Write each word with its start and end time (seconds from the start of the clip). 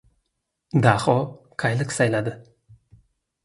Daho 0.85 1.15
qayliq 1.65 1.95
sayladi. 1.99 2.37